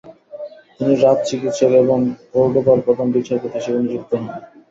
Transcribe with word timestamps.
তিনি 0.77 0.93
রাজ 0.97 1.17
চিকিৎসক 1.27 1.71
এবং 1.83 1.99
কর্ডোবার 2.31 2.79
প্রধান 2.85 3.07
বিচারপতি 3.15 3.55
হিসেবে 3.55 3.79
নিযুক্ত 3.81 4.11
হন। 4.15 4.27